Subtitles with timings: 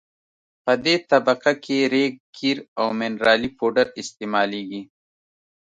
[0.63, 4.81] په دې طبقه کې ریګ قیر او منرالي پوډر استعمالیږي